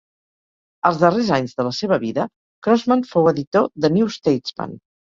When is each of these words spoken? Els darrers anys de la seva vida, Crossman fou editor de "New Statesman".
Els 0.89 0.97
darrers 1.03 1.29
anys 1.37 1.53
de 1.59 1.67
la 1.69 1.75
seva 1.81 2.01
vida, 2.05 2.27
Crossman 2.69 3.07
fou 3.13 3.33
editor 3.37 3.73
de 3.87 3.97
"New 4.01 4.15
Statesman". 4.21 4.79